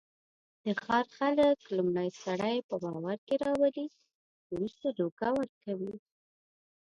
د 0.65 0.65
ښار 0.81 1.05
خلک 1.17 1.57
لومړی 1.77 2.09
سړی 2.23 2.55
په 2.69 2.75
باورکې 2.83 3.33
راولي، 3.43 3.87
ورسته 4.53 4.85
دوکه 4.99 5.27
ورکوي. 5.39 5.95